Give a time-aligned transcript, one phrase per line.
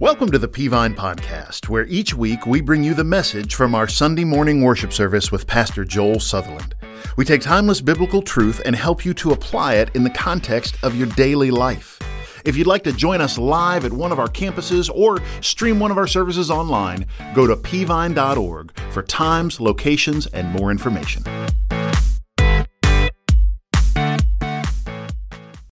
[0.00, 3.86] Welcome to the Peavine Podcast, where each week we bring you the message from our
[3.86, 6.74] Sunday morning worship service with Pastor Joel Sutherland.
[7.16, 10.96] We take timeless biblical truth and help you to apply it in the context of
[10.96, 12.00] your daily life.
[12.44, 15.92] If you'd like to join us live at one of our campuses or stream one
[15.92, 21.22] of our services online, go to peavine.org for times, locations, and more information.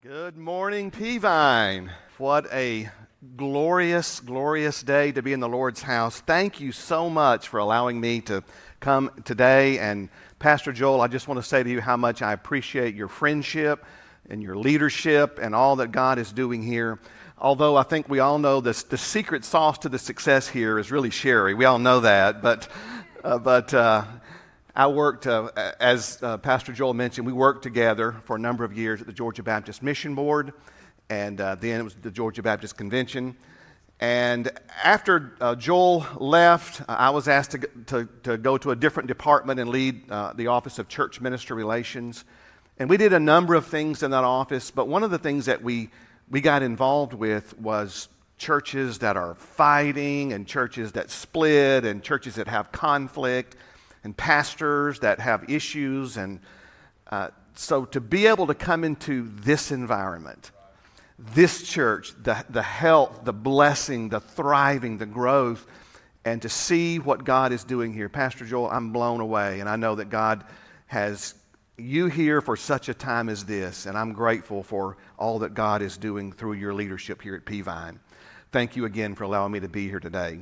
[0.03, 1.89] Good morning, Peavine.
[2.19, 2.91] What a
[3.37, 6.21] glorious, glorious day to be in the Lord's house.
[6.21, 8.43] Thank you so much for allowing me to
[8.79, 9.77] come today.
[9.77, 13.07] And Pastor Joel, I just want to say to you how much I appreciate your
[13.07, 13.85] friendship
[14.27, 16.99] and your leadership and all that God is doing here.
[17.37, 20.91] Although I think we all know this, the secret sauce to the success here is
[20.91, 21.53] really Sherry.
[21.53, 22.41] We all know that.
[22.41, 22.69] But,
[23.23, 24.03] uh, but uh,
[24.75, 28.75] I worked, uh, as uh, Pastor Joel mentioned, we worked together for a number of
[28.75, 30.53] years at the Georgia Baptist Mission Board
[31.11, 33.35] and uh, then it was the Georgia Baptist Convention.
[33.99, 34.49] And
[34.81, 39.59] after uh, Joel left, I was asked to, to, to, go to a different department
[39.59, 42.23] and lead uh, the Office of Church Minister Relations.
[42.79, 45.47] And we did a number of things in that office, but one of the things
[45.47, 45.89] that we,
[46.29, 52.35] we got involved with was churches that are fighting, and churches that split, and churches
[52.35, 53.57] that have conflict,
[54.05, 56.15] and pastors that have issues.
[56.15, 56.39] And
[57.11, 60.51] uh, so to be able to come into this environment,
[61.33, 65.65] this church, the, the health, the blessing, the thriving, the growth,
[66.25, 68.09] and to see what God is doing here.
[68.09, 70.43] Pastor Joel, I'm blown away, and I know that God
[70.87, 71.35] has
[71.77, 75.81] you here for such a time as this, and I'm grateful for all that God
[75.81, 77.99] is doing through your leadership here at Peavine.
[78.51, 80.39] Thank you again for allowing me to be here today.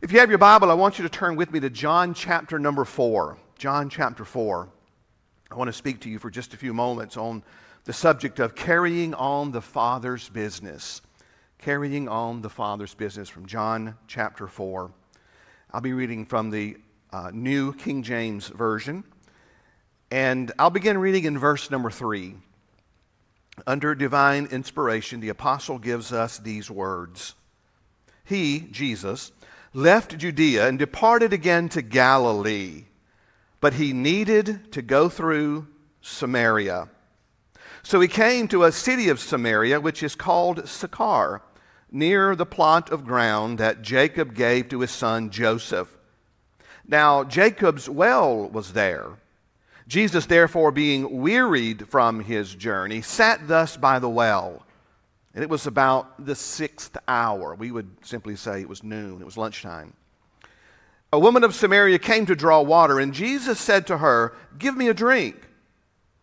[0.00, 2.58] If you have your Bible, I want you to turn with me to John chapter
[2.58, 3.36] number 4.
[3.58, 4.68] John chapter 4.
[5.50, 7.44] I want to speak to you for just a few moments on
[7.84, 11.02] the subject of carrying on the Father's business.
[11.58, 14.92] Carrying on the Father's business from John chapter 4.
[15.72, 16.76] I'll be reading from the
[17.12, 19.04] uh, New King James Version.
[20.10, 22.34] And I'll begin reading in verse number 3.
[23.66, 27.34] Under divine inspiration, the apostle gives us these words
[28.24, 29.32] He, Jesus,
[29.74, 32.84] left Judea and departed again to Galilee,
[33.60, 35.66] but he needed to go through
[36.00, 36.88] Samaria.
[37.82, 41.42] So he came to a city of Samaria, which is called Sychar,
[41.90, 45.96] near the plot of ground that Jacob gave to his son Joseph.
[46.86, 49.18] Now, Jacob's well was there.
[49.88, 54.64] Jesus, therefore, being wearied from his journey, sat thus by the well.
[55.34, 57.54] And it was about the sixth hour.
[57.54, 59.94] We would simply say it was noon, it was lunchtime.
[61.12, 64.88] A woman of Samaria came to draw water, and Jesus said to her, Give me
[64.88, 65.36] a drink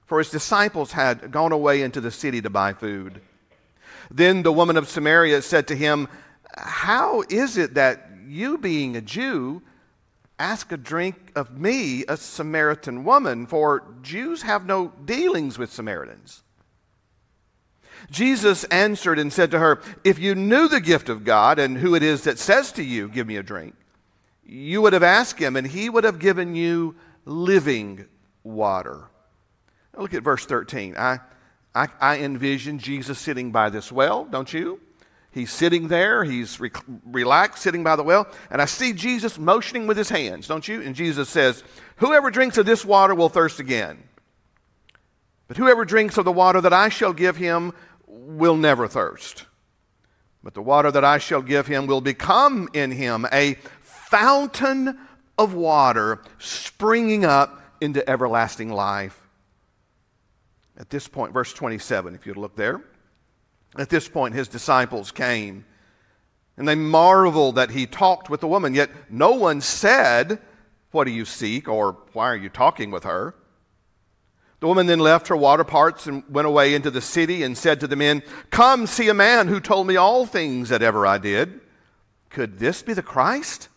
[0.09, 3.21] for his disciples had gone away into the city to buy food.
[4.09, 6.07] Then the woman of Samaria said to him,
[6.57, 9.61] How is it that you, being a Jew,
[10.39, 13.45] ask a drink of me, a Samaritan woman?
[13.45, 16.41] For Jews have no dealings with Samaritans.
[18.09, 21.93] Jesus answered and said to her, If you knew the gift of God and who
[21.93, 23.75] it is that says to you, Give me a drink,
[24.43, 26.95] you would have asked him, and he would have given you
[27.25, 28.07] living
[28.43, 29.09] water.
[29.99, 30.95] Look at verse 13.
[30.97, 31.19] I,
[31.75, 34.79] I, I envision Jesus sitting by this well, don't you?
[35.31, 36.71] He's sitting there, he's re-
[37.05, 40.81] relaxed, sitting by the well, and I see Jesus motioning with his hands, don't you?
[40.81, 41.63] And Jesus says,
[41.97, 44.01] Whoever drinks of this water will thirst again.
[45.47, 47.73] But whoever drinks of the water that I shall give him
[48.07, 49.45] will never thirst.
[50.43, 54.97] But the water that I shall give him will become in him a fountain
[55.37, 59.28] of water springing up into everlasting life.
[60.79, 62.81] At this point, verse 27, if you'd look there.
[63.77, 65.65] At this point, his disciples came
[66.57, 70.39] and they marveled that he talked with the woman, yet no one said,
[70.91, 71.69] What do you seek?
[71.69, 73.33] or Why are you talking with her?
[74.59, 77.79] The woman then left her water parts and went away into the city and said
[77.79, 81.17] to the men, Come see a man who told me all things that ever I
[81.17, 81.61] did.
[82.29, 83.68] Could this be the Christ?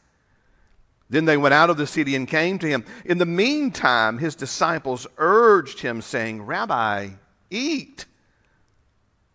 [1.13, 2.87] Then they went out of the city and came to him.
[3.05, 7.11] In the meantime, his disciples urged him, saying, Rabbi,
[7.51, 8.07] eat.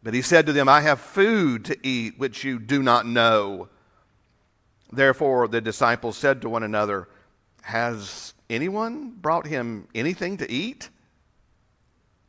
[0.01, 3.69] But he said to them, I have food to eat which you do not know.
[4.91, 7.09] Therefore, the disciples said to one another,
[7.61, 10.89] Has anyone brought him anything to eat?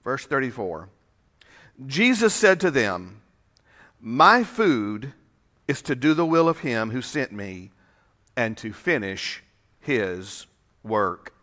[0.04, 0.90] Verse 34
[1.86, 3.22] Jesus said to them,
[3.98, 5.14] My food
[5.66, 7.70] is to do the will of him who sent me
[8.38, 9.42] and to finish
[9.80, 10.46] his
[10.84, 11.34] work.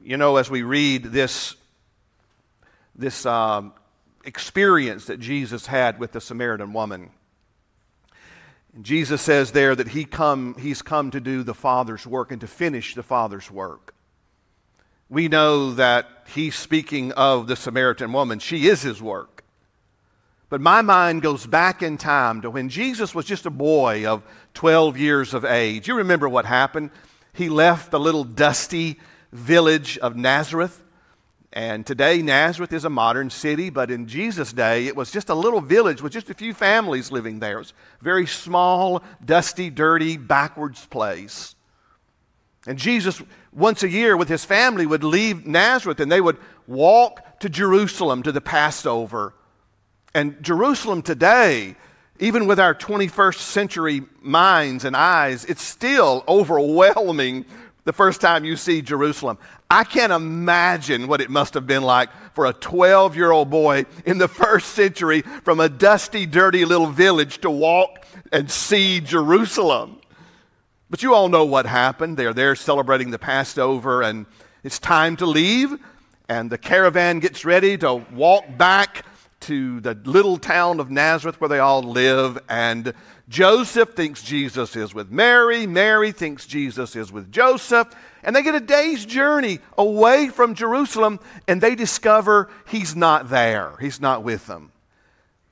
[0.00, 1.56] You know, as we read this,
[2.94, 3.72] this um,
[4.24, 7.10] experience that Jesus had with the Samaritan woman,
[8.80, 12.46] Jesus says there that he come, he's come to do the Father's work and to
[12.46, 13.92] finish the Father's work.
[15.08, 18.38] We know that he's speaking of the Samaritan woman.
[18.38, 19.33] She is his work.
[20.48, 24.22] But my mind goes back in time to when Jesus was just a boy of
[24.54, 25.88] 12 years of age.
[25.88, 26.90] You remember what happened?
[27.32, 29.00] He left the little dusty
[29.32, 30.82] village of Nazareth.
[31.52, 35.34] And today, Nazareth is a modern city, but in Jesus' day, it was just a
[35.34, 37.56] little village with just a few families living there.
[37.56, 41.54] It was a very small, dusty, dirty, backwards place.
[42.66, 47.38] And Jesus, once a year with his family, would leave Nazareth and they would walk
[47.40, 49.34] to Jerusalem to the Passover.
[50.14, 51.74] And Jerusalem today,
[52.20, 57.44] even with our 21st century minds and eyes, it's still overwhelming
[57.82, 59.38] the first time you see Jerusalem.
[59.68, 63.86] I can't imagine what it must have been like for a 12 year old boy
[64.06, 70.00] in the first century from a dusty, dirty little village to walk and see Jerusalem.
[70.90, 72.16] But you all know what happened.
[72.16, 74.26] They're there celebrating the Passover, and
[74.62, 75.74] it's time to leave.
[76.28, 79.04] And the caravan gets ready to walk back
[79.44, 82.38] to the little town of Nazareth where they all live.
[82.48, 82.94] And
[83.28, 85.66] Joseph thinks Jesus is with Mary.
[85.66, 87.88] Mary thinks Jesus is with Joseph.
[88.22, 93.76] And they get a day's journey away from Jerusalem, and they discover he's not there.
[93.80, 94.72] He's not with them.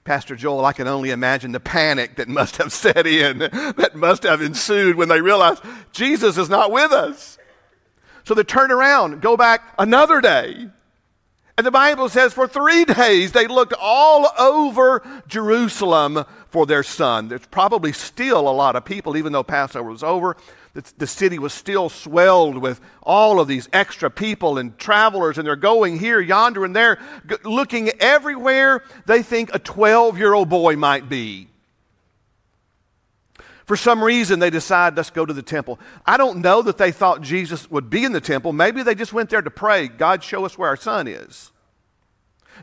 [0.04, 4.24] Pastor Joel, I can only imagine the panic that must have set in, that must
[4.24, 5.62] have ensued when they realized
[5.92, 7.38] Jesus is not with us.
[8.24, 10.68] So they turn around, go back another day.
[11.58, 17.28] And the Bible says for three days they looked all over Jerusalem for their son.
[17.28, 20.36] There's probably still a lot of people, even though Passover was over,
[20.74, 25.54] the, city was still swelled with all of these extra people and travelers, and they're
[25.56, 26.98] going here, yonder, and there,
[27.44, 31.48] looking everywhere they think a 12 year old boy might be.
[33.66, 35.78] For some reason, they decide, let's go to the temple.
[36.04, 38.52] I don't know that they thought Jesus would be in the temple.
[38.52, 41.52] Maybe they just went there to pray, God, show us where our son is.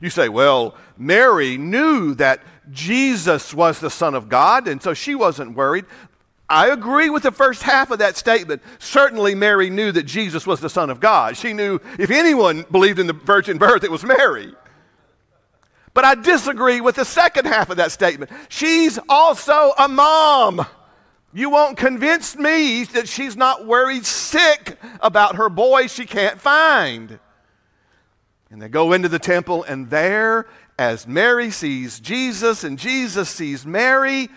[0.02, 2.42] You say, well, Mary knew that
[2.72, 5.86] Jesus was the Son of God, and so she wasn't worried.
[6.48, 8.62] I agree with the first half of that statement.
[8.80, 11.38] Certainly, Mary knew that Jesus was the Son of God.
[11.38, 14.54] She knew if anyone believed in the virgin birth, it was Mary.
[15.94, 18.32] But I disagree with the second half of that statement.
[18.48, 20.66] She's also a mom.
[21.32, 27.20] You won't convince me that she's not worried sick about her boy she can't find.
[28.50, 30.48] And they go into the temple, and there,
[30.78, 34.30] as Mary sees Jesus and Jesus sees Mary,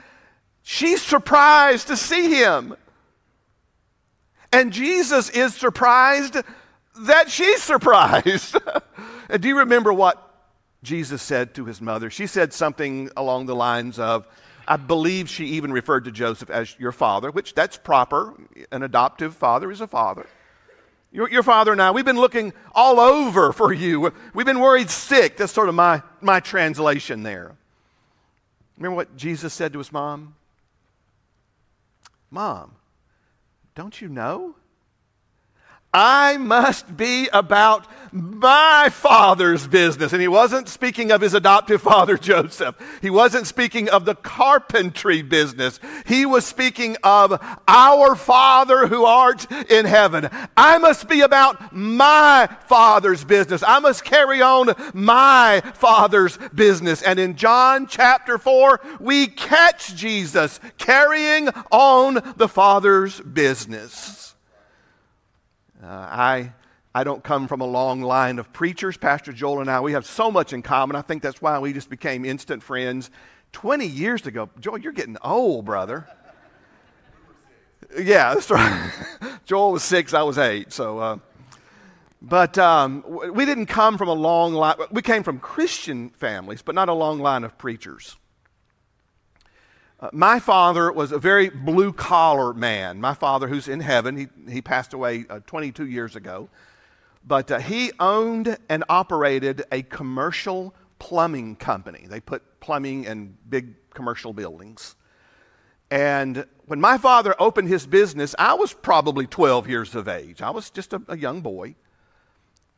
[0.63, 2.77] She's surprised to see him.
[4.53, 6.37] And Jesus is surprised
[7.01, 8.57] that she's surprised.
[9.29, 10.31] and do you remember what
[10.83, 12.11] Jesus said to his mother?
[12.11, 14.29] She said something along the lines of,
[14.67, 18.35] I believe she even referred to Joseph as your father, which that's proper.
[18.71, 20.27] An adoptive father is a father.
[21.11, 24.13] Your, your, father and I, we've been looking all over for you.
[24.33, 25.37] We've been worried sick.
[25.37, 27.53] That's sort of my, my translation there.
[28.79, 30.35] Remember what Jesus said to his mom?
[32.31, 32.73] Mom,
[33.75, 34.55] don't you know?
[35.95, 40.13] I must be about my father's business.
[40.13, 42.77] And he wasn't speaking of his adoptive father, Joseph.
[43.01, 45.81] He wasn't speaking of the carpentry business.
[46.07, 50.29] He was speaking of our Father who art in heaven.
[50.57, 53.63] I must be about my father's business.
[53.63, 57.03] I must carry on my father's business.
[57.03, 64.35] And in John chapter 4, we catch Jesus carrying on the father's business.
[65.83, 66.53] Uh, I,
[66.95, 68.97] I don't come from a long line of preachers.
[68.97, 70.95] Pastor Joel and I, we have so much in common.
[70.95, 73.11] I think that's why we just became instant friends
[73.53, 74.49] 20 years ago.
[74.61, 76.07] Joel, you're getting old, brother.
[77.99, 78.93] Yeah, that's right.
[79.45, 80.73] Joel was six, I was eight.
[80.73, 81.19] So, uh,
[82.21, 84.77] but um, we didn't come from a long line.
[84.93, 88.17] We came from Christian families, but not a long line of preachers.
[90.03, 93.01] Uh, my father was a very blue collar man.
[93.01, 96.49] My father, who's in heaven, he, he passed away uh, 22 years ago.
[97.25, 102.07] But uh, he owned and operated a commercial plumbing company.
[102.09, 104.97] They put plumbing in big commercial buildings.
[105.89, 110.43] And when my father opened his business, I was probably 12 years of age.
[110.43, 111.77] I was just a, a young boy.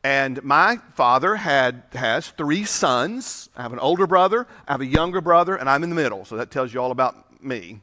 [0.05, 3.49] And my father had, has three sons.
[3.57, 6.25] I have an older brother, I have a younger brother, and I'm in the middle.
[6.25, 7.81] So that tells you all about me.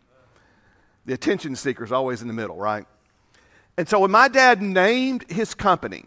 [1.04, 2.86] The attention seeker is always in the middle, right?
[3.76, 6.04] And so when my dad named his company,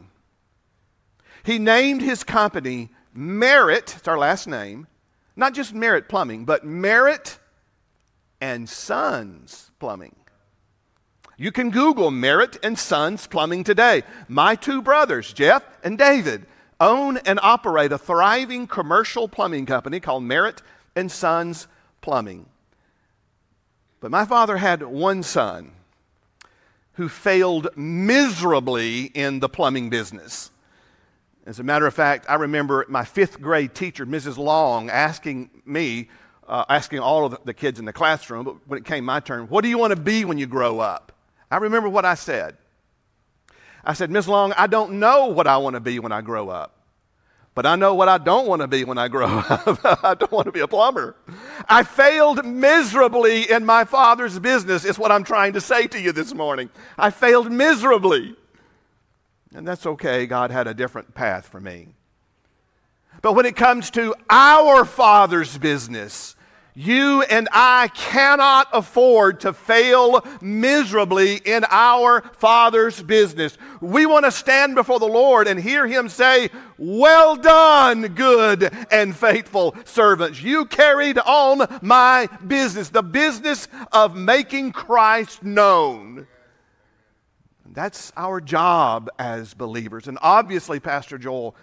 [1.44, 4.88] he named his company Merritt, it's our last name,
[5.36, 7.40] not just Merritt Plumbing, but Merritt
[8.40, 10.16] and Sons Plumbing.
[11.38, 14.04] You can Google Merritt and Sons Plumbing today.
[14.30, 16.46] My two brothers, Jeff and David,
[16.80, 20.62] own and operate a thriving commercial plumbing company called Merritt
[20.96, 21.68] and Sons
[22.02, 22.46] Plumbing.
[24.00, 25.72] But my father had one son
[26.94, 30.52] who failed miserably in the plumbing business.
[31.46, 34.38] As a matter of fact, I remember my fifth grade teacher, Mrs.
[34.38, 36.10] Long, asking me,
[36.48, 39.48] uh, asking all of the kids in the classroom, but when it came my turn,
[39.48, 41.05] what do you want to be when you grow up?
[41.50, 42.58] I remember what I said.
[43.84, 46.50] I said, Miss Long, I don't know what I want to be when I grow
[46.50, 46.72] up.
[47.54, 50.04] But I know what I don't want to be when I grow up.
[50.04, 51.16] I don't want to be a plumber.
[51.70, 56.12] I failed miserably in my father's business, is what I'm trying to say to you
[56.12, 56.70] this morning.
[56.98, 58.36] I failed miserably.
[59.54, 60.26] And that's okay.
[60.26, 61.88] God had a different path for me.
[63.22, 66.35] But when it comes to our Father's business,
[66.76, 73.58] you and I cannot afford to fail miserably in our Father's business.
[73.80, 79.16] We want to stand before the Lord and hear Him say, Well done, good and
[79.16, 80.44] faithful servants.
[80.44, 86.28] You carried on my business, the business of making Christ known.
[87.66, 90.08] That's our job as believers.
[90.08, 91.56] And obviously, Pastor Joel,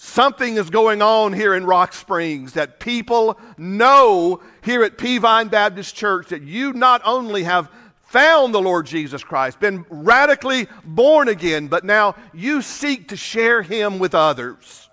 [0.00, 5.94] something is going on here in Rock Springs that people know here at Peavine Baptist
[5.94, 7.68] Church that you not only have
[8.04, 13.60] found the Lord Jesus Christ, been radically born again, but now you seek to share
[13.60, 14.88] him with others.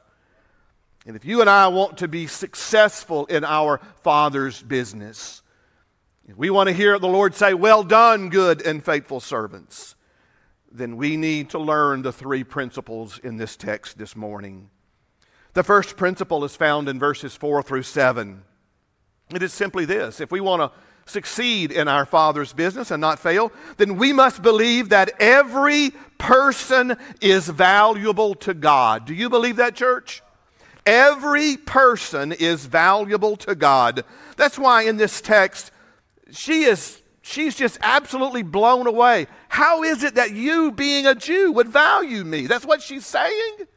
[1.05, 5.43] And if you and I want to be successful in our Father's business,
[6.27, 9.95] if we want to hear the Lord say, Well done, good and faithful servants
[10.77, 14.69] then we need to learn the three principles in this text this morning.
[15.55, 18.43] The first principle is found in verses 4 through 7.
[19.33, 20.77] It is simply this if we want to
[21.09, 26.97] succeed in our Father's business and not fail, then we must believe that every person
[27.21, 29.05] is valuable to God.
[29.05, 30.21] Do you believe that, church?
[30.85, 34.03] Every person is valuable to God.
[34.35, 35.71] That's why in this text,
[36.31, 39.27] she is she's just absolutely blown away.
[39.47, 42.45] How is it that you, being a Jew, would value me?
[42.45, 43.67] That's what she's saying.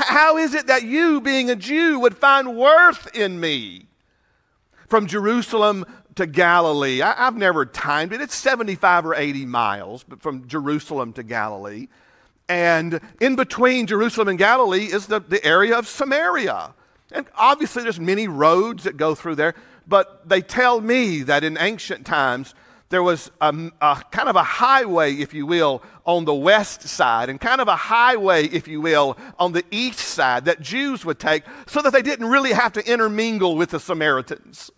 [0.00, 3.86] How is it that you, being a Jew, would find worth in me?
[4.88, 5.84] From Jerusalem
[6.16, 8.20] to Galilee, I, have never timed it.
[8.20, 11.86] It's 75 or 80 miles but from Jerusalem to Galilee.
[12.48, 16.74] And in between Jerusalem and Galilee is the, the area of Samaria.
[17.12, 19.54] And obviously, there's many roads that go through there
[19.90, 22.54] but they tell me that in ancient times
[22.90, 27.28] there was a, a, kind of a highway, if you will, on the west side,
[27.28, 31.20] and kind of a highway, if you will, on the east side that Jews would
[31.20, 34.72] take so that they didn't really have to intermingle with the Samaritans.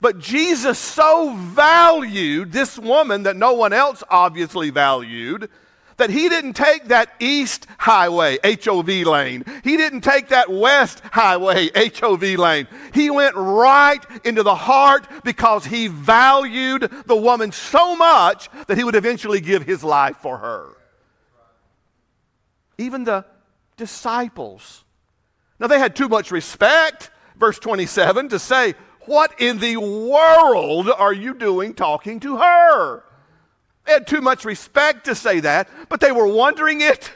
[0.00, 5.48] But Jesus so valued this woman that no one else obviously valued
[5.96, 9.44] that he didn't take that east highway, HOV lane.
[9.64, 12.66] He didn't take that west highway, HOV lane.
[12.92, 18.84] He went right into the heart because he valued the woman so much that he
[18.84, 20.68] would eventually give his life for her.
[22.78, 23.24] Even the
[23.76, 24.84] disciples.
[25.58, 28.74] Now, they had too much respect, verse 27, to say,
[29.06, 33.02] What in the world are you doing talking to her?
[33.86, 37.10] They had too much respect to say that, but they were wondering it.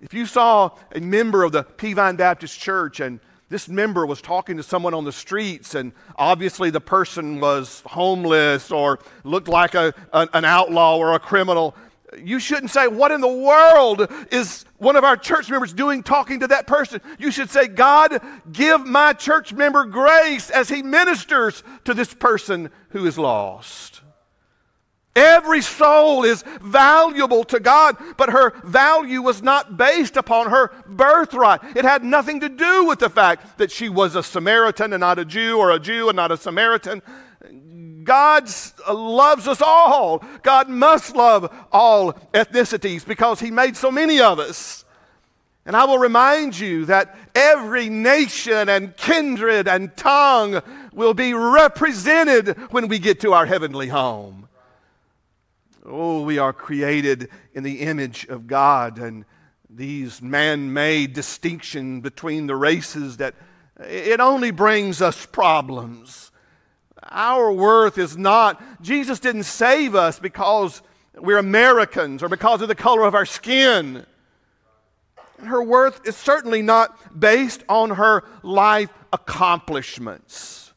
[0.00, 4.56] If you saw a member of the Peavine Baptist Church and this member was talking
[4.56, 9.92] to someone on the streets, and obviously the person was homeless or looked like a,
[10.12, 11.76] an outlaw or a criminal,
[12.18, 16.40] you shouldn't say, What in the world is one of our church members doing talking
[16.40, 17.00] to that person?
[17.18, 18.20] You should say, God,
[18.52, 24.01] give my church member grace as he ministers to this person who is lost.
[25.14, 31.60] Every soul is valuable to God, but her value was not based upon her birthright.
[31.76, 35.18] It had nothing to do with the fact that she was a Samaritan and not
[35.18, 37.02] a Jew, or a Jew and not a Samaritan.
[38.04, 38.48] God
[38.88, 40.24] uh, loves us all.
[40.42, 44.84] God must love all ethnicities because He made so many of us.
[45.66, 50.60] And I will remind you that every nation and kindred and tongue
[50.92, 54.48] will be represented when we get to our heavenly home.
[55.84, 59.24] Oh, we are created in the image of God, and
[59.68, 63.34] these man made distinction between the races that
[63.80, 66.30] it only brings us problems.
[67.02, 70.82] Our worth is not, Jesus didn't save us because
[71.16, 74.06] we're Americans or because of the color of our skin.
[75.42, 80.72] Her worth is certainly not based on her life accomplishments.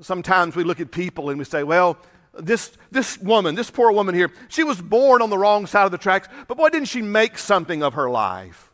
[0.00, 1.98] Sometimes we look at people and we say, well,
[2.34, 5.90] this, this woman, this poor woman here, she was born on the wrong side of
[5.90, 8.70] the tracks, but boy, didn't she make something of her life?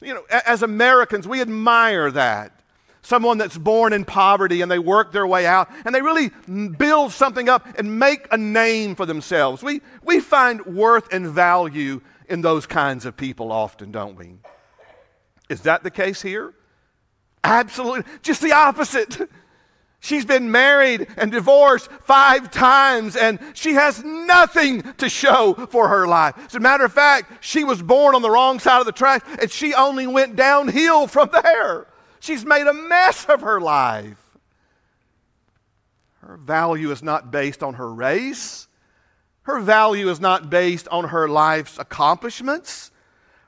[0.00, 2.52] You know, as Americans, we admire that.
[3.04, 6.30] Someone that's born in poverty and they work their way out and they really
[6.78, 9.60] build something up and make a name for themselves.
[9.60, 14.34] We, we find worth and value in those kinds of people often, don't we?
[15.48, 16.54] Is that the case here?
[17.42, 18.04] Absolutely.
[18.22, 19.28] Just the opposite.
[20.04, 26.08] She's been married and divorced five times, and she has nothing to show for her
[26.08, 26.34] life.
[26.44, 29.24] As a matter of fact, she was born on the wrong side of the track,
[29.40, 31.86] and she only went downhill from there.
[32.18, 34.18] She's made a mess of her life.
[36.18, 38.66] Her value is not based on her race.
[39.42, 42.90] Her value is not based on her life's accomplishments.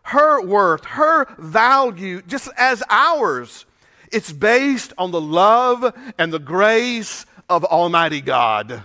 [0.05, 3.67] Her worth, her value, just as ours,
[4.15, 8.85] it's based on the love and the grace of Almighty God.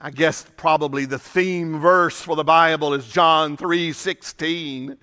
[0.00, 4.96] I guess probably the theme verse for the Bible is John 3:16.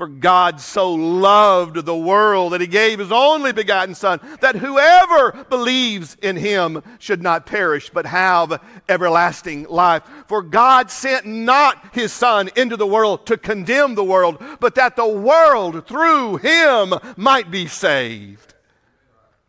[0.00, 5.44] For God so loved the world that he gave his only begotten Son, that whoever
[5.50, 10.02] believes in him should not perish, but have everlasting life.
[10.26, 14.96] For God sent not his Son into the world to condemn the world, but that
[14.96, 18.54] the world through him might be saved.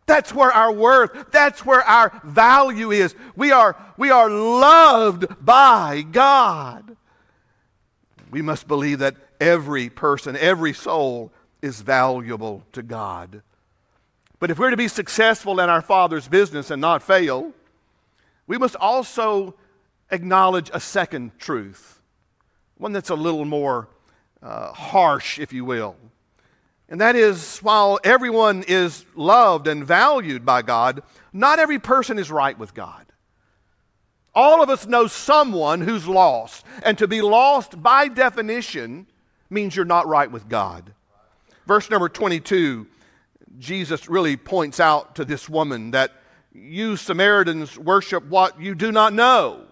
[0.04, 3.14] That's where our worth, that's where our value is.
[3.34, 6.94] We are, we are loved by God.
[8.30, 13.42] We must believe that every person, every soul is valuable to God.
[14.38, 17.52] But if we're to be successful in our Father's business and not fail,
[18.46, 19.54] we must also
[20.10, 22.00] acknowledge a second truth,
[22.78, 23.88] one that's a little more
[24.42, 25.96] uh, harsh, if you will.
[26.88, 32.30] And that is, while everyone is loved and valued by God, not every person is
[32.30, 33.06] right with God.
[34.34, 36.64] All of us know someone who's lost.
[36.82, 39.06] And to be lost, by definition,
[39.52, 40.92] means you're not right with God.
[41.66, 42.86] Verse number 22,
[43.58, 46.12] Jesus really points out to this woman that
[46.52, 49.66] you Samaritans worship what you do not know.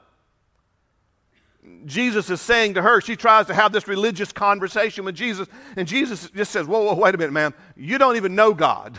[1.84, 5.86] Jesus is saying to her, she tries to have this religious conversation with Jesus, and
[5.86, 7.54] Jesus just says, Whoa, whoa, wait a minute, ma'am.
[7.76, 8.98] You don't even know God.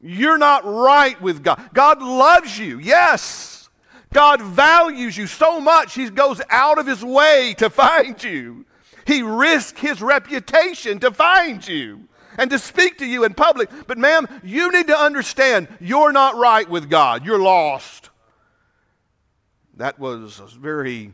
[0.00, 1.70] You're not right with God.
[1.74, 3.68] God loves you, yes.
[4.12, 8.64] God values you so much, He goes out of His way to find you.
[9.10, 12.06] He risked his reputation to find you
[12.38, 13.68] and to speak to you in public.
[13.88, 17.26] But, ma'am, you need to understand you're not right with God.
[17.26, 18.10] You're lost.
[19.78, 21.12] That was a very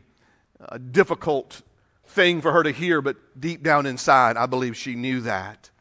[0.59, 1.63] uh, difficult
[2.05, 5.71] thing for her to hear, but deep down inside, I believe she knew that.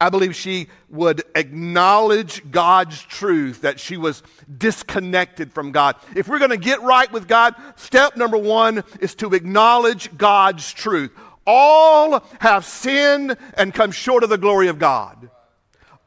[0.00, 4.22] I believe she would acknowledge God's truth that she was
[4.58, 5.96] disconnected from God.
[6.16, 10.70] If we're going to get right with God, step number one is to acknowledge God's
[10.72, 11.12] truth.
[11.46, 15.30] All have sinned and come short of the glory of God.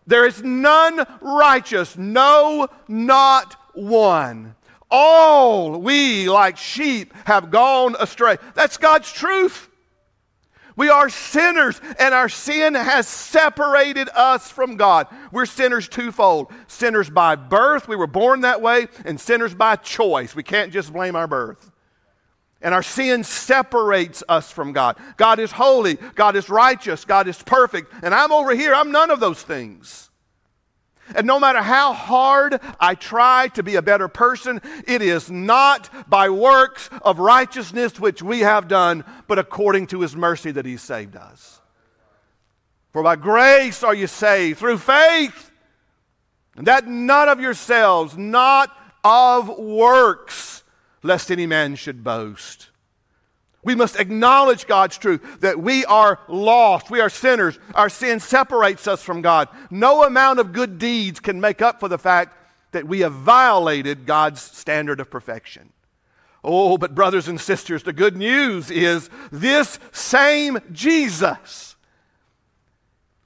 [0.06, 4.56] There is none righteous, no, not one.
[4.90, 8.38] All we, like sheep, have gone astray.
[8.56, 9.68] That's God's truth.
[10.78, 15.08] We are sinners, and our sin has separated us from God.
[15.32, 20.36] We're sinners twofold sinners by birth, we were born that way, and sinners by choice.
[20.36, 21.72] We can't just blame our birth.
[22.62, 24.98] And our sin separates us from God.
[25.16, 25.96] God is holy.
[26.16, 27.06] God is righteous.
[27.06, 27.94] God is perfect.
[28.02, 28.74] And I'm over here.
[28.74, 30.10] I'm none of those things.
[31.16, 36.10] And no matter how hard I try to be a better person, it is not
[36.10, 40.78] by works of righteousness which we have done, but according to his mercy that he
[40.78, 41.62] saved us.
[42.92, 45.52] For by grace are you saved through faith,
[46.56, 50.64] and that not of yourselves, not of works
[51.08, 52.68] lest any man should boast.
[53.64, 56.92] We must acknowledge God's truth that we are lost.
[56.92, 57.58] We are sinners.
[57.74, 59.50] Our sin separates us from God.
[59.72, 62.38] No amount of good deeds can make up for the fact
[62.72, 65.74] that we have violated God's standard of perfection.
[66.44, 71.77] Oh, but brothers and sisters, the good news is this same Jesus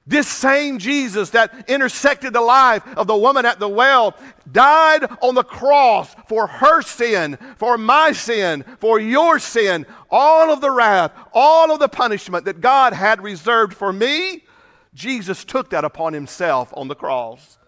[0.06, 4.16] this same Jesus that intersected the life of the woman at the well
[4.50, 9.86] died on the cross for her sin, for my sin, for your sin.
[10.10, 14.44] All of the wrath, all of the punishment that God had reserved for me,
[14.92, 17.58] Jesus took that upon himself on the cross.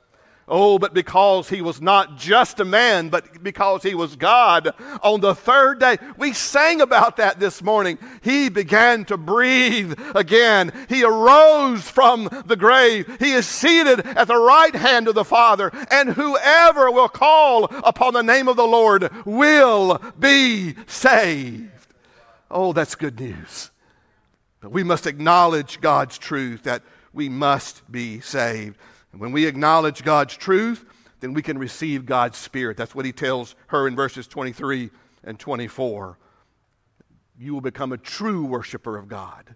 [0.47, 5.21] Oh, but because he was not just a man, but because he was God on
[5.21, 5.97] the third day.
[6.19, 7.99] We sang about that this morning.
[8.21, 10.73] He began to breathe again.
[10.89, 13.17] He arose from the grave.
[13.21, 15.71] He is seated at the right hand of the Father.
[15.91, 21.71] And whoever will call upon the name of the Lord will be saved.
[22.51, 23.71] Oh, that's good news.
[24.61, 26.83] But we must acknowledge God's truth that
[27.15, 28.79] we must be saved.
[29.15, 30.85] And when we acknowledge God's truth,
[31.21, 32.77] then we can receive God's Spirit.
[32.77, 34.91] That's what he tells her in verses 23
[35.23, 36.19] and 24.
[37.39, 39.55] You will become a true worshiper of God.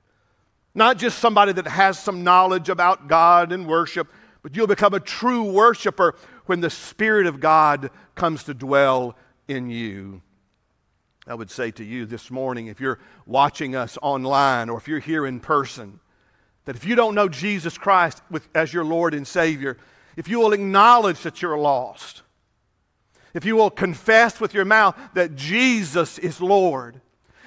[0.77, 4.07] Not just somebody that has some knowledge about God and worship,
[4.43, 6.15] but you'll become a true worshiper
[6.47, 9.17] when the Spirit of God comes to dwell
[9.49, 10.23] in you.
[11.27, 15.01] I would say to you this morning, if you're watching us online or if you're
[15.01, 15.99] here in person,
[16.69, 19.79] that if you don't know Jesus Christ with, as your Lord and Savior,
[20.19, 22.21] if you will acknowledge that you're lost,
[23.33, 27.01] if you will confess with your mouth that Jesus is Lord,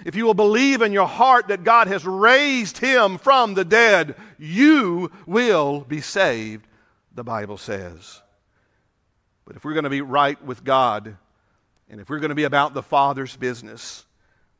[0.07, 4.15] if you will believe in your heart that God has raised him from the dead,
[4.39, 6.65] you will be saved,
[7.13, 8.23] the Bible says.
[9.45, 11.15] But if we're going to be right with God,
[11.91, 14.03] and if we're going to be about the Father's business,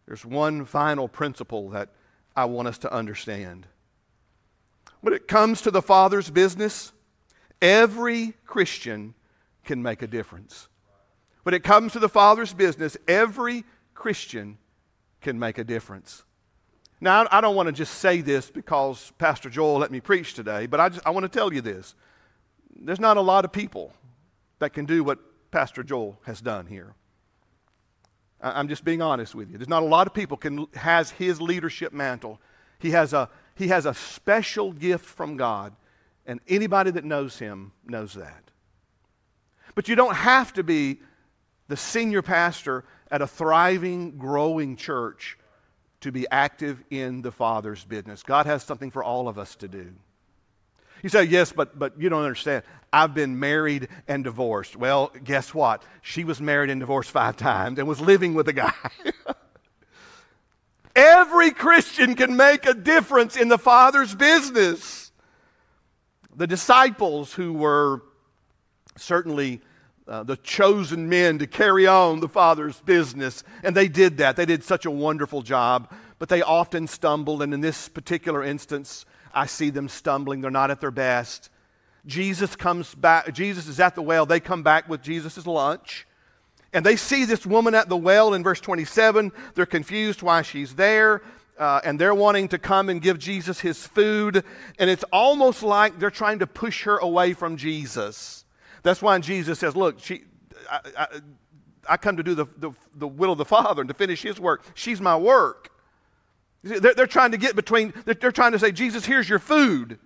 [0.06, 1.90] there's one final principle that
[2.36, 3.66] I want us to understand.
[5.02, 6.94] When it comes to the Father's business,
[7.62, 9.14] every Christian
[9.64, 10.68] can make a difference.
[11.44, 14.58] When it comes to the Father's business, every Christian
[15.22, 16.24] can make a difference.
[17.00, 20.68] Now, I don't want to just say this because Pastor Joel let me preach today,
[20.68, 21.96] but I, just, I want to tell you this.
[22.76, 23.92] There's not a lot of people
[24.60, 25.18] that can do what
[25.50, 26.94] Pastor Joel has done here.
[28.40, 29.58] I'm just being honest with you.
[29.58, 32.40] There's not a lot of people can has his leadership mantle.
[32.80, 33.30] He has a
[33.62, 35.74] he has a special gift from God,
[36.26, 38.44] and anybody that knows him knows that.
[39.76, 41.00] But you don't have to be
[41.68, 45.38] the senior pastor at a thriving, growing church
[46.02, 48.24] to be active in the Father's business.
[48.24, 49.94] God has something for all of us to do.
[51.04, 52.64] You say, yes, but, but you don't understand.
[52.92, 54.76] I've been married and divorced.
[54.76, 55.84] Well, guess what?
[56.02, 58.74] She was married and divorced five times and was living with a guy.
[60.96, 65.12] Every Christian can make a difference in the Father's business.
[66.36, 68.02] The disciples, who were
[68.98, 69.62] certainly
[70.08, 74.36] uh, the chosen men to carry on the Father's business, and they did that.
[74.36, 79.06] They did such a wonderful job, but they often stumbled, and in this particular instance,
[79.34, 80.42] I see them stumbling.
[80.42, 81.50] They're not at their best.
[82.06, 84.26] Jesus comes back, Jesus is at the well.
[84.26, 86.08] They come back with Jesus' lunch.
[86.74, 89.32] And they see this woman at the well in verse 27.
[89.56, 91.22] They're confused why she's there.
[91.60, 94.44] Uh, and they're wanting to come and give Jesus his food.
[94.80, 98.46] And it's almost like they're trying to push her away from Jesus.
[98.84, 100.24] That's why Jesus says, Look, she,
[100.70, 101.08] I, I,
[101.90, 104.40] I come to do the, the, the, will of the Father and to finish his
[104.40, 104.64] work.
[104.74, 105.70] She's my work.
[106.64, 110.00] They're, they're trying to get between, they're trying to say, Jesus, here's your food.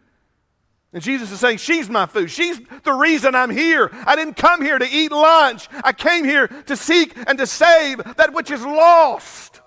[0.96, 2.32] And Jesus is saying, She's my food.
[2.32, 3.92] She's the reason I'm here.
[4.08, 5.68] I didn't come here to eat lunch.
[5.84, 9.60] I came here to seek and to save that which is lost.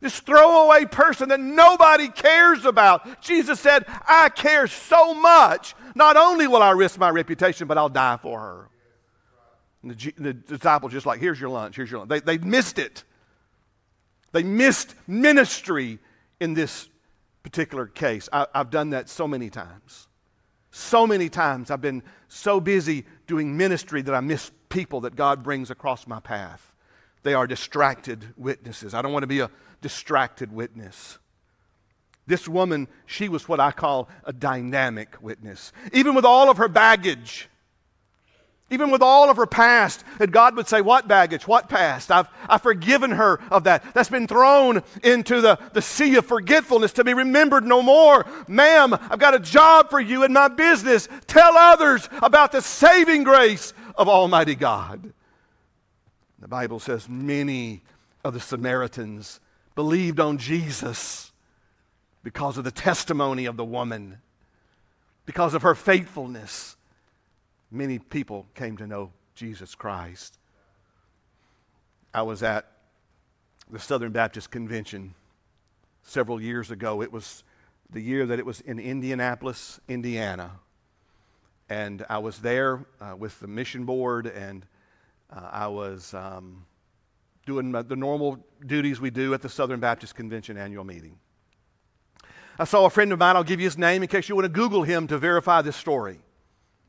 [0.00, 3.20] This throwaway person that nobody cares about.
[3.20, 5.74] Jesus said, I care so much.
[5.94, 8.68] Not only will I risk my reputation, but I'll die for her.
[9.82, 12.08] And the, the disciples just like, here's your lunch, here's your lunch.
[12.08, 13.04] They, they missed it.
[14.32, 15.98] They missed ministry
[16.40, 16.88] in this
[17.42, 18.28] particular case.
[18.32, 20.08] I, have done that so many times.
[20.70, 25.42] So many times I've been so busy doing ministry that I miss people that God
[25.42, 26.72] brings across my path.
[27.22, 28.94] They are distracted witnesses.
[28.94, 29.50] I don't want to be a
[29.80, 31.18] distracted witness.
[32.26, 35.72] This woman, she was what I call a dynamic witness.
[35.92, 37.48] Even with all of her baggage,
[38.72, 41.46] even with all of her past, that God would say, What baggage?
[41.46, 42.10] What past?
[42.10, 43.84] I've, I've forgiven her of that.
[43.92, 48.26] That's been thrown into the, the sea of forgetfulness to be remembered no more.
[48.48, 51.06] Ma'am, I've got a job for you in my business.
[51.26, 55.12] Tell others about the saving grace of Almighty God.
[56.38, 57.82] The Bible says many
[58.24, 59.38] of the Samaritans
[59.74, 61.30] believed on Jesus
[62.22, 64.18] because of the testimony of the woman,
[65.26, 66.76] because of her faithfulness
[67.72, 70.38] many people came to know Jesus Christ.
[72.14, 72.70] I was at
[73.70, 75.14] the Southern Baptist Convention
[76.02, 77.02] several years ago.
[77.02, 77.42] It was
[77.90, 80.52] the year that it was in Indianapolis, Indiana.
[81.70, 84.66] And I was there uh, with the mission board, and
[85.34, 86.66] uh, I was um,
[87.46, 91.16] doing the normal duties we do at the Southern Baptist Convention annual meeting.
[92.58, 94.44] I saw a friend of mine, I'll give you his name in case you want
[94.44, 96.18] to Google him to verify this story.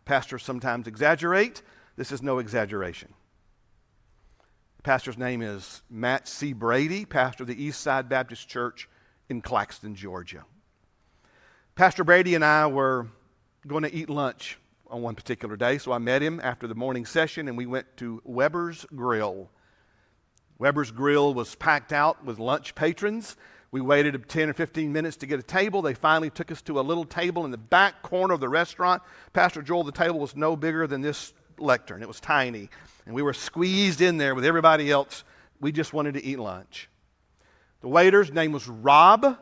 [0.06, 1.62] Pastors sometimes exaggerate.
[1.96, 3.14] This is no exaggeration.
[4.78, 6.54] The pastor's name is Matt C.
[6.54, 8.90] Brady, pastor of the East Side Baptist Church
[9.30, 10.44] in Claxton, Georgia.
[11.76, 13.08] Pastor Brady and I were
[13.66, 17.06] going to eat lunch on one particular day, so I met him after the morning
[17.06, 19.50] session and we went to Weber's Grill.
[20.60, 23.38] Weber's Grill was packed out with lunch patrons.
[23.74, 25.82] We waited 10 or 15 minutes to get a table.
[25.82, 29.02] They finally took us to a little table in the back corner of the restaurant.
[29.34, 32.70] Pastor Joel, the table was no bigger than this lectern, it was tiny.
[33.08, 35.24] And we were squeezed in there with everybody else.
[35.60, 36.88] We just wanted to eat lunch.
[37.82, 39.24] The waiter's name was Rob.
[39.24, 39.38] He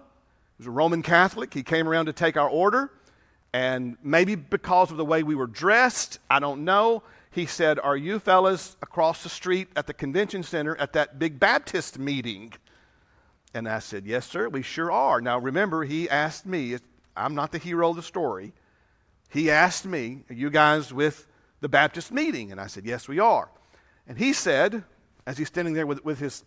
[0.60, 1.54] was a Roman Catholic.
[1.54, 2.90] He came around to take our order.
[3.52, 7.98] And maybe because of the way we were dressed, I don't know, he said, Are
[7.98, 12.54] you fellas across the street at the convention center at that big Baptist meeting?
[13.54, 15.22] And I said, Yes, sir, we sure are.
[15.22, 16.78] Now remember, he asked me,
[17.16, 18.54] I'm not the hero of the story.
[19.30, 21.28] He asked me, Are you guys with
[21.60, 22.52] the Baptist meeting?
[22.52, 23.50] And I said, Yes, we are.
[24.08, 24.84] And he said,
[25.26, 26.44] as he's standing there with, with his,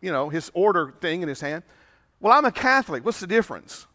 [0.00, 1.62] you know, his order thing in his hand,
[2.20, 3.04] Well, I'm a Catholic.
[3.04, 3.86] What's the difference?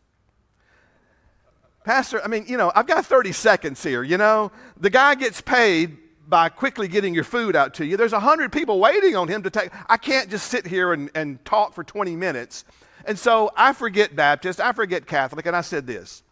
[1.84, 4.52] Pastor, I mean, you know, I've got 30 seconds here, you know.
[4.80, 7.98] The guy gets paid by quickly getting your food out to you.
[7.98, 9.70] There's a 100 people waiting on him to take.
[9.88, 12.66] I can't just sit here and, and talk for 20 minutes.
[13.06, 16.24] And so I forget Baptist, I forget Catholic, and I said this.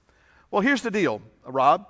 [0.50, 1.88] Well, here's the deal, Rob.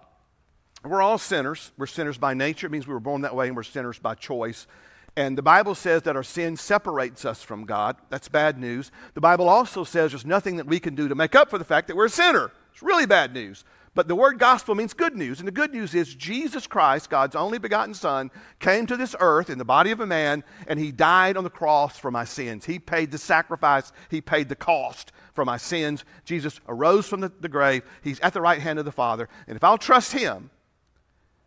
[0.83, 1.71] We're all sinners.
[1.77, 2.67] We're sinners by nature.
[2.67, 4.67] It means we were born that way, and we're sinners by choice.
[5.15, 7.97] And the Bible says that our sin separates us from God.
[8.09, 8.91] That's bad news.
[9.13, 11.63] The Bible also says there's nothing that we can do to make up for the
[11.63, 12.51] fact that we're a sinner.
[12.73, 13.63] It's really bad news.
[13.95, 15.39] But the word gospel means good news.
[15.39, 19.49] And the good news is Jesus Christ, God's only begotten Son, came to this earth
[19.49, 22.65] in the body of a man, and he died on the cross for my sins.
[22.65, 26.05] He paid the sacrifice, he paid the cost for my sins.
[26.25, 27.83] Jesus arose from the, the grave.
[28.03, 29.29] He's at the right hand of the Father.
[29.47, 30.49] And if I'll trust him,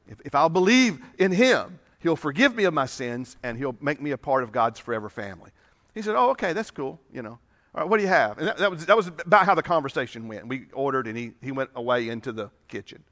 [0.08, 4.00] if, if I'll believe in him, he'll forgive me of my sins and he'll make
[4.00, 5.50] me a part of God's forever family.
[5.94, 7.38] He said, Oh, okay, that's cool, you know.
[7.84, 8.38] What do you have?
[8.38, 10.48] And that, that, was, that was about how the conversation went.
[10.48, 13.04] We ordered, and he, he went away into the kitchen.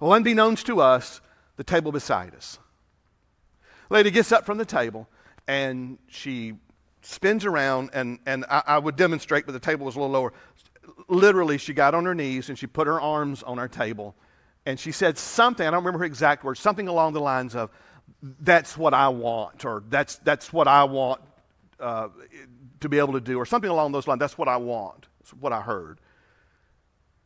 [0.00, 1.20] Well, unbeknownst to us,
[1.56, 2.58] the table beside us.
[3.90, 5.08] Lady gets up from the table,
[5.46, 6.54] and she
[7.02, 10.32] spins around, and, and I, I would demonstrate, but the table was a little lower.
[11.08, 14.16] Literally, she got on her knees, and she put her arms on our table,
[14.66, 17.70] and she said something, I don't remember her exact words, something along the lines of,
[18.40, 21.20] that's what I want, or that's, that's what I want
[21.78, 22.08] uh,
[22.82, 24.20] to be able to do, or something along those lines.
[24.20, 25.06] That's what I want.
[25.20, 25.98] That's what I heard.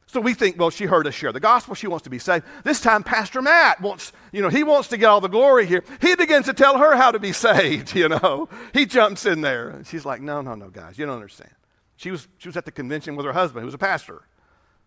[0.09, 1.75] So we think, well, she heard us share the gospel.
[1.75, 2.45] She wants to be saved.
[2.63, 5.83] This time, Pastor Matt wants, you know, he wants to get all the glory here.
[6.01, 8.49] He begins to tell her how to be saved, you know.
[8.73, 9.69] He jumps in there.
[9.69, 11.51] And she's like, no, no, no, guys, you don't understand.
[11.97, 14.23] She was, she was at the convention with her husband, who was a pastor.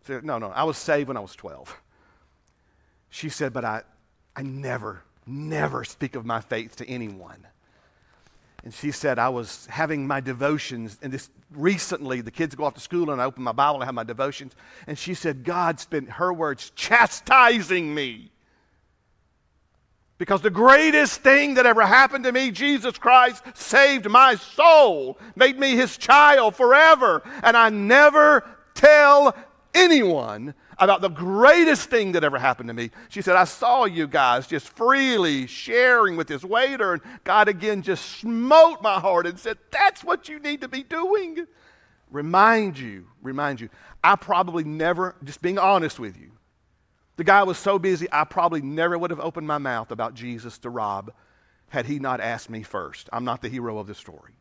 [0.03, 1.79] She said, no, no, I was saved when I was 12.
[3.09, 3.81] She said, but I,
[4.35, 7.45] I never, never speak of my faith to anyone.
[8.63, 12.73] And she said, I was having my devotions, and this recently, the kids go off
[12.73, 14.53] to school, and I open my Bible and have my devotions.
[14.85, 18.31] And she said, God's been, her words, chastising me.
[20.17, 25.57] Because the greatest thing that ever happened to me, Jesus Christ saved my soul, made
[25.57, 27.23] me his child forever.
[27.41, 28.45] And I never
[28.75, 29.33] tell
[29.73, 32.91] anyone about the greatest thing that ever happened to me.
[33.09, 37.81] She said, I saw you guys just freely sharing with this waiter, and God again
[37.81, 41.45] just smote my heart and said, That's what you need to be doing.
[42.09, 43.69] Remind you, remind you.
[44.03, 46.31] I probably never, just being honest with you,
[47.17, 50.57] the guy was so busy, I probably never would have opened my mouth about Jesus
[50.59, 51.11] to Rob
[51.67, 53.09] had he not asked me first.
[53.11, 54.33] I'm not the hero of the story.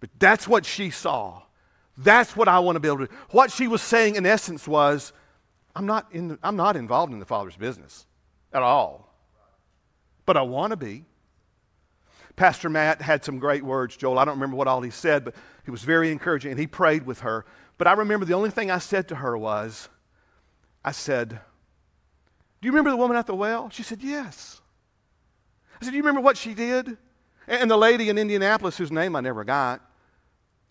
[0.00, 1.42] But that's what she saw.
[1.96, 3.12] That's what I want to be able to do.
[3.30, 5.12] What she was saying, in essence, was
[5.76, 8.06] I'm not, in the, I'm not involved in the Father's business
[8.52, 9.14] at all,
[10.26, 11.04] but I want to be.
[12.36, 14.18] Pastor Matt had some great words, Joel.
[14.18, 17.06] I don't remember what all he said, but he was very encouraging, and he prayed
[17.06, 17.44] with her.
[17.78, 19.88] But I remember the only thing I said to her was,
[20.84, 23.70] I said, Do you remember the woman at the well?
[23.70, 24.60] She said, Yes.
[25.80, 26.96] I said, Do you remember what she did?
[27.46, 29.80] And the lady in Indianapolis, whose name I never got,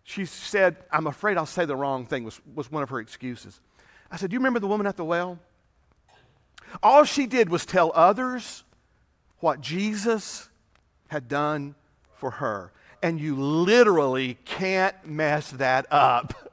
[0.04, 3.60] she said, I'm afraid I'll say the wrong thing, was, was one of her excuses.
[4.12, 5.40] I said, Do you remember the woman at the well?
[6.82, 8.64] All she did was tell others
[9.40, 10.50] what Jesus
[11.08, 11.76] had done
[12.16, 12.72] for her.
[13.02, 16.52] And you literally can't mess that up.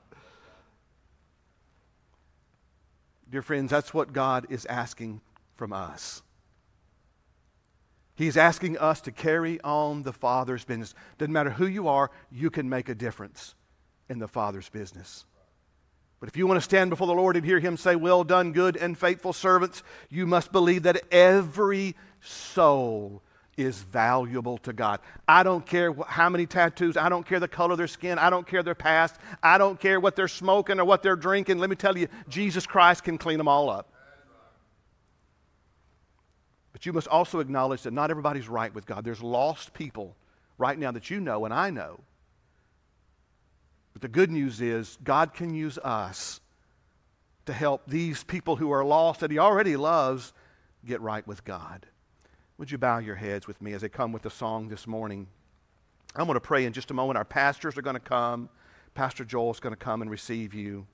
[3.31, 5.21] Dear friends, that's what God is asking
[5.57, 6.23] from us.
[8.21, 10.93] He's asking us to carry on the Father's business.
[11.17, 13.55] Doesn't matter who you are, you can make a difference
[14.11, 15.25] in the Father's business.
[16.21, 18.53] But if you want to stand before the Lord and hear Him say, Well done,
[18.53, 23.23] good and faithful servants, you must believe that every soul
[23.57, 25.01] is valuable to God.
[25.27, 28.29] I don't care how many tattoos, I don't care the color of their skin, I
[28.29, 31.57] don't care their past, I don't care what they're smoking or what they're drinking.
[31.57, 33.91] Let me tell you, Jesus Christ can clean them all up.
[36.81, 39.05] But you must also acknowledge that not everybody's right with God.
[39.05, 40.17] There's lost people
[40.57, 42.01] right now that you know and I know.
[43.93, 46.41] But the good news is God can use us
[47.45, 50.33] to help these people who are lost that He already loves
[50.87, 51.85] get right with God.
[52.57, 55.27] Would you bow your heads with me as they come with the song this morning?
[56.17, 57.19] I'm going to pray in just a moment.
[57.19, 58.49] Our pastors are going to come.
[58.95, 60.87] Pastor Joel is going to come and receive you.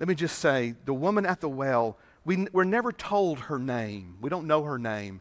[0.00, 4.16] Let me just say the woman at the well, we, we're never told her name.
[4.20, 5.20] We don't know her name,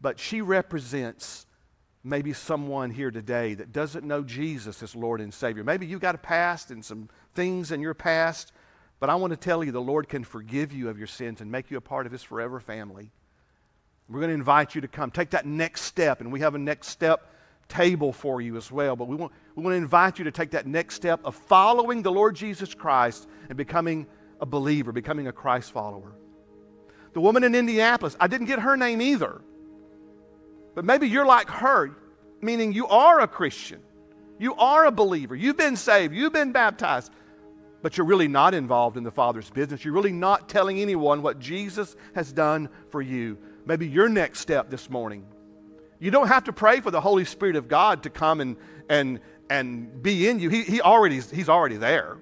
[0.00, 1.46] but she represents
[2.04, 5.64] maybe someone here today that doesn't know Jesus as Lord and Savior.
[5.64, 8.52] Maybe you've got a past and some things in your past,
[9.00, 11.50] but I want to tell you the Lord can forgive you of your sins and
[11.50, 13.10] make you a part of His forever family.
[14.08, 15.10] We're going to invite you to come.
[15.10, 17.32] Take that next step, and we have a next step
[17.68, 18.96] table for you as well.
[18.96, 22.02] But we want, we want to invite you to take that next step of following
[22.02, 24.06] the Lord Jesus Christ and becoming
[24.40, 26.12] a believer, becoming a Christ follower.
[27.12, 29.40] The woman in Indianapolis, I didn't get her name either.
[30.74, 31.96] But maybe you're like her,
[32.40, 33.80] meaning you are a Christian.
[34.38, 35.34] You are a believer.
[35.34, 36.14] You've been saved.
[36.14, 37.12] You've been baptized.
[37.82, 39.84] But you're really not involved in the Father's business.
[39.84, 44.70] You're really not telling anyone what Jesus has done for you maybe your next step
[44.70, 45.24] this morning.
[46.00, 48.56] You don't have to pray for the Holy Spirit of God to come and,
[48.88, 50.48] and, and be in you.
[50.48, 52.16] He, he already, he's already there.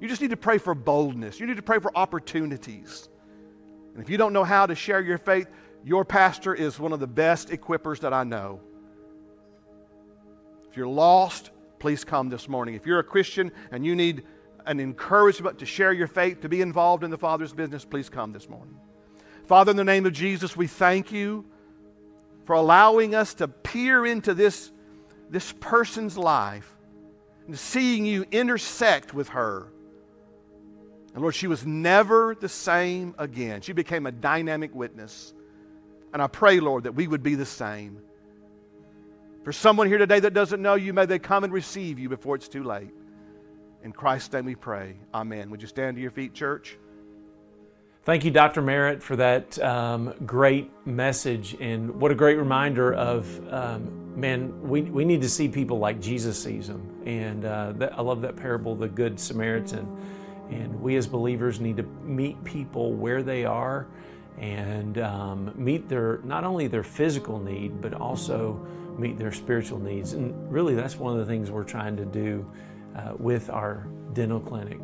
[0.00, 1.38] You just need to pray for boldness.
[1.38, 3.08] You need to pray for opportunities.
[3.94, 5.48] And if you don't know how to share your faith,
[5.84, 8.60] your pastor is one of the best equippers that I know.
[10.70, 12.74] If you're lost, please come this morning.
[12.74, 14.24] If you're a Christian and you need
[14.66, 18.32] an encouragement to share your faith, to be involved in the Father's business, please come
[18.32, 18.74] this morning.
[19.46, 21.44] Father, in the name of Jesus, we thank you
[22.44, 24.72] for allowing us to peer into this,
[25.30, 26.74] this person's life
[27.46, 29.68] and seeing you intersect with her.
[31.14, 33.60] And Lord, she was never the same again.
[33.60, 35.32] She became a dynamic witness.
[36.12, 38.00] And I pray, Lord, that we would be the same.
[39.44, 42.34] For someone here today that doesn't know you, may they come and receive you before
[42.34, 42.90] it's too late.
[43.84, 44.96] In Christ's name we pray.
[45.12, 45.50] Amen.
[45.50, 46.78] Would you stand to your feet, church?
[48.04, 48.60] Thank you, Dr.
[48.60, 51.56] Merritt, for that um, great message.
[51.60, 56.00] And what a great reminder of, um, man, we, we need to see people like
[56.00, 57.02] Jesus sees them.
[57.06, 59.86] And uh, that, I love that parable, the Good Samaritan.
[60.50, 63.86] And we as believers need to meet people where they are
[64.38, 68.54] and um, meet their, not only their physical need, but also
[68.98, 70.12] meet their spiritual needs.
[70.12, 72.50] And really, that's one of the things we're trying to do
[72.96, 74.78] uh, with our dental clinic.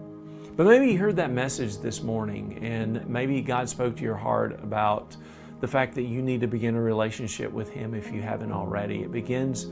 [0.57, 4.62] But maybe you heard that message this morning, and maybe God spoke to your heart
[4.62, 5.16] about
[5.61, 9.03] the fact that you need to begin a relationship with Him if you haven't already.
[9.03, 9.66] It begins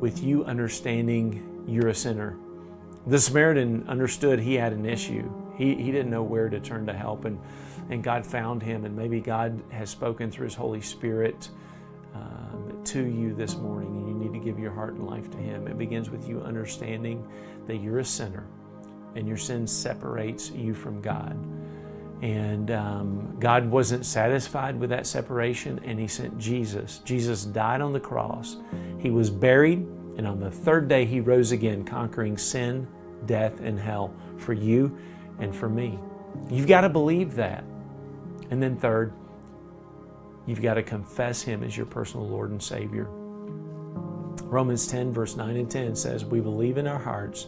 [0.00, 2.36] with you understanding you're a sinner.
[3.06, 5.30] The Samaritan understood he had an issue.
[5.56, 7.38] He, he didn't know where to turn to help, and,
[7.90, 8.84] and God found him.
[8.84, 11.50] And maybe God has spoken through His Holy Spirit
[12.14, 15.38] um, to you this morning, and you need to give your heart and life to
[15.38, 15.66] Him.
[15.66, 17.26] It begins with you understanding
[17.66, 18.46] that you're a sinner
[19.14, 21.36] and your sin separates you from God.
[22.22, 26.98] And um, God wasn't satisfied with that separation, and He sent Jesus.
[27.04, 28.58] Jesus died on the cross.
[28.98, 29.86] He was buried,
[30.16, 32.86] and on the third day, He rose again, conquering sin,
[33.26, 34.96] death, and hell for you
[35.38, 35.98] and for me.
[36.50, 37.64] You've got to believe that.
[38.50, 39.12] And then, third,
[40.46, 43.06] you've got to confess Him as your personal Lord and Savior.
[44.44, 47.46] Romans 10, verse 9 and 10 says, We believe in our hearts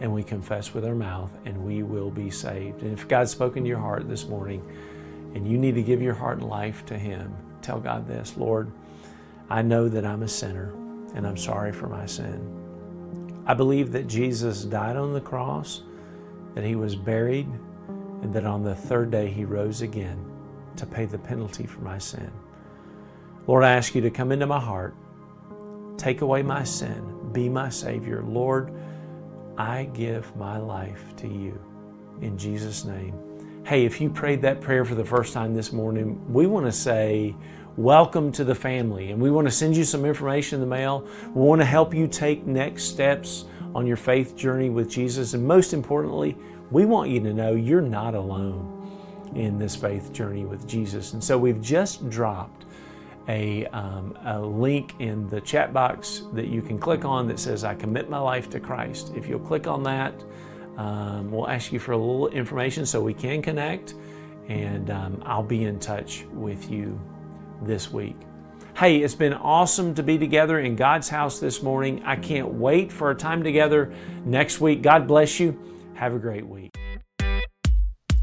[0.00, 2.82] and we confess with our mouth, and we will be saved.
[2.82, 4.60] And if God's spoken to your heart this morning
[5.34, 8.72] and you need to give your heart and life to Him, tell God this Lord,
[9.48, 10.74] I know that I'm a sinner
[11.14, 13.42] and I'm sorry for my sin.
[13.46, 15.82] I believe that Jesus died on the cross,
[16.54, 17.48] that He was buried,
[18.22, 20.24] and that on the third day He rose again
[20.76, 22.30] to pay the penalty for my sin.
[23.46, 24.94] Lord, I ask you to come into my heart,
[25.98, 28.22] take away my sin, be my Savior.
[28.22, 28.72] Lord,
[29.58, 31.60] I give my life to you.
[32.22, 33.14] In Jesus' name.
[33.64, 36.72] Hey, if you prayed that prayer for the first time this morning, we want to
[36.72, 37.34] say,
[37.76, 39.10] Welcome to the family.
[39.10, 41.08] And we want to send you some information in the mail.
[41.34, 45.34] We want to help you take next steps on your faith journey with Jesus.
[45.34, 46.36] And most importantly,
[46.70, 51.14] we want you to know you're not alone in this faith journey with Jesus.
[51.14, 52.64] And so we've just dropped
[53.26, 57.64] a, um, a link in the chat box that you can click on that says,
[57.64, 59.10] I commit my life to Christ.
[59.16, 60.14] If you'll click on that,
[60.76, 63.94] Um, we'll ask you for a little information so we can connect,
[64.48, 66.98] and um, I'll be in touch with you
[67.64, 68.16] this week.
[68.76, 72.02] Hey, it's been awesome to be together in God's house this morning.
[72.04, 73.92] I can't wait for our time together
[74.24, 74.82] next week.
[74.82, 75.56] God bless you.
[75.94, 76.74] Have a great week.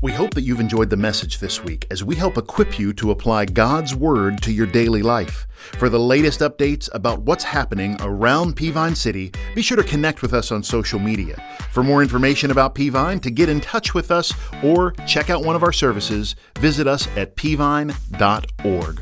[0.01, 3.11] We hope that you've enjoyed the message this week as we help equip you to
[3.11, 5.45] apply God's Word to your daily life.
[5.77, 10.33] For the latest updates about what's happening around Peavine City, be sure to connect with
[10.33, 11.41] us on social media.
[11.69, 14.33] For more information about Peavine, to get in touch with us,
[14.63, 19.01] or check out one of our services, visit us at peavine.org.